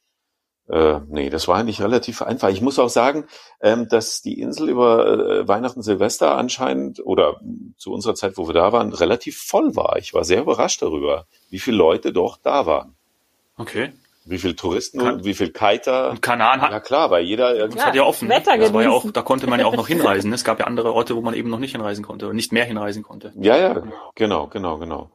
[0.71, 2.49] äh, nee, das war eigentlich relativ einfach.
[2.49, 3.25] Ich muss auch sagen,
[3.61, 7.41] ähm, dass die Insel über äh, Weihnachten, Silvester anscheinend oder
[7.77, 9.97] zu unserer Zeit, wo wir da waren, relativ voll war.
[9.99, 12.95] Ich war sehr überrascht darüber, wie viele Leute doch da waren.
[13.57, 13.93] Okay.
[14.25, 16.11] Wie viele Touristen kan und wie viele Kiter.
[16.11, 16.71] Und Kanaren hat.
[16.71, 17.79] Ja klar, weil jeder irgendwie.
[17.79, 18.29] Das hat ja offen.
[18.29, 20.33] Wetter das war ja auch, da konnte man ja auch noch hinreisen.
[20.33, 22.65] Es gab ja andere Orte, wo man eben noch nicht hinreisen konnte oder nicht mehr
[22.65, 23.33] hinreisen konnte.
[23.41, 23.83] Ja, ja,
[24.15, 25.11] genau, genau, genau.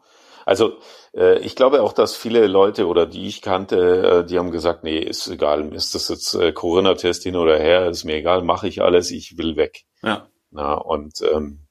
[0.46, 0.78] Also
[1.16, 4.84] äh, ich glaube auch, dass viele Leute oder die ich kannte, äh, die haben gesagt,
[4.84, 8.68] nee, ist egal, ist das jetzt äh, Corona-Test hin oder her, ist mir egal, mache
[8.68, 9.86] ich alles, ich will weg.
[10.04, 10.28] Ja.
[10.52, 11.66] Na, und ähm,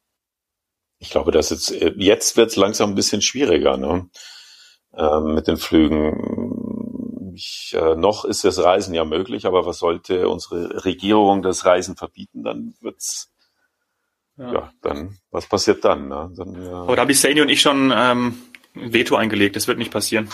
[0.99, 4.09] ich glaube, dass jetzt äh, jetzt wird es langsam ein bisschen schwieriger ne?
[4.97, 7.33] ähm, mit den Flügen.
[7.37, 11.97] Ich, äh, noch ist das Reisen ja möglich, aber was sollte unsere Regierung das Reisen
[11.97, 13.33] verbieten, dann wird's
[14.37, 14.53] ja.
[14.53, 16.09] ja, dann, was passiert dann?
[16.09, 16.33] Ne?
[16.37, 16.83] dann ja.
[16.83, 18.37] Aber da habe ich Sani und ich schon ähm,
[18.75, 19.57] Veto eingelegt.
[19.57, 20.29] Das wird nicht passieren.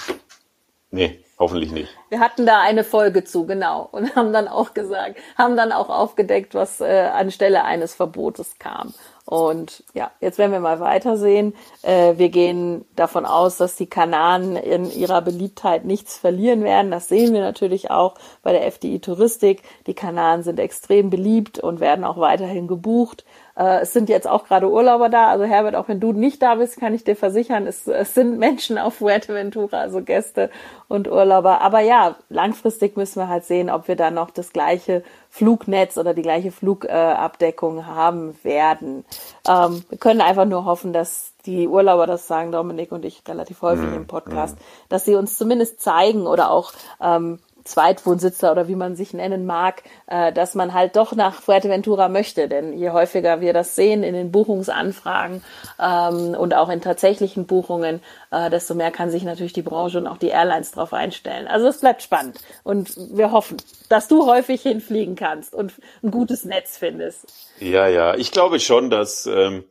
[0.92, 1.96] Nee, hoffentlich nicht.
[2.08, 3.88] Wir hatten da eine Folge zu, genau.
[3.92, 8.92] Und haben dann auch gesagt, haben dann auch aufgedeckt, was äh, anstelle eines Verbotes kam.
[9.30, 11.54] Und ja, jetzt werden wir mal weitersehen.
[11.82, 16.90] Äh, wir gehen davon aus, dass die Kanaren in ihrer Beliebtheit nichts verlieren werden.
[16.90, 19.62] Das sehen wir natürlich auch bei der FDI Touristik.
[19.86, 23.24] Die Kanaren sind extrem beliebt und werden auch weiterhin gebucht.
[23.56, 25.28] Äh, es sind jetzt auch gerade Urlauber da.
[25.28, 28.36] Also Herbert, auch wenn du nicht da bist, kann ich dir versichern, es, es sind
[28.36, 30.50] Menschen auf Fuerteventura, also Gäste
[30.88, 31.60] und Urlauber.
[31.60, 36.12] Aber ja, langfristig müssen wir halt sehen, ob wir dann noch das gleiche Flugnetz oder
[36.12, 39.04] die gleiche Flugabdeckung haben werden.
[39.48, 43.62] Ähm, wir können einfach nur hoffen, dass die Urlauber, das sagen Dominik und ich relativ
[43.62, 43.94] häufig mhm.
[43.94, 49.12] im Podcast, dass sie uns zumindest zeigen oder auch ähm, Zweitwohnsitzer oder wie man sich
[49.12, 52.48] nennen mag, äh, dass man halt doch nach Fuerteventura möchte.
[52.48, 55.42] Denn je häufiger wir das sehen in den Buchungsanfragen
[55.78, 60.06] ähm, und auch in tatsächlichen Buchungen, äh, desto mehr kann sich natürlich die Branche und
[60.06, 61.46] auch die Airlines darauf einstellen.
[61.48, 63.56] Also es bleibt spannend und wir hoffen,
[63.88, 67.26] dass du häufig hinfliegen kannst und ein gutes Netz findest.
[67.58, 69.64] Ja, ja, ich glaube schon, dass ähm,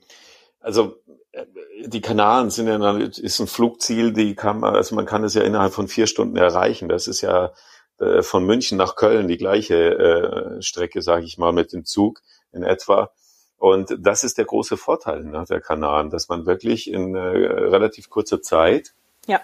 [0.61, 0.95] Also
[1.31, 1.45] äh,
[1.85, 5.41] die Kanaren sind ja ist ein Flugziel, die kann man, also man kann es ja
[5.43, 6.89] innerhalb von vier Stunden erreichen.
[6.89, 7.51] Das ist ja
[7.99, 12.21] äh, von München nach Köln die gleiche äh, Strecke, sage ich mal, mit dem Zug
[12.51, 13.11] in etwa.
[13.57, 18.09] Und das ist der große Vorteil ne, der Kanaren, dass man wirklich in äh, relativ
[18.09, 18.93] kurzer Zeit
[19.27, 19.41] ja.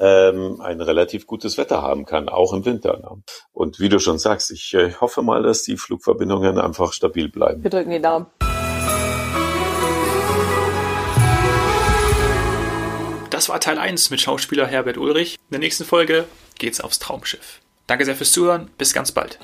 [0.00, 2.98] ähm, ein relativ gutes Wetter haben kann, auch im Winter.
[2.98, 3.22] Ne?
[3.52, 7.62] Und wie du schon sagst, ich äh, hoffe mal, dass die Flugverbindungen einfach stabil bleiben.
[7.62, 8.26] Wir drücken die Daumen.
[13.30, 15.34] Das war Teil 1 mit Schauspieler Herbert Ulrich.
[15.34, 16.26] In der nächsten Folge
[16.58, 17.60] geht's aufs Traumschiff.
[17.86, 18.70] Danke sehr fürs Zuhören.
[18.78, 19.38] Bis ganz bald.